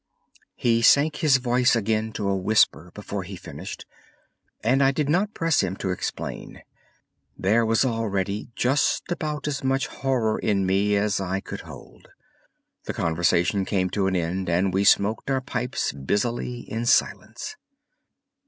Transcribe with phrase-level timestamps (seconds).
[0.55, 3.85] He sank his voice again to a whisper before he finished,
[4.63, 6.63] and I did not press him to explain.
[7.37, 12.07] There was already just about as much horror in me as I could hold.
[12.85, 17.55] The conversation came to an end, and we smoked our pipes busily in silence.